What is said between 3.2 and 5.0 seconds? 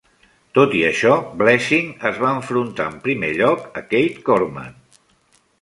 lloc a Keith Corman.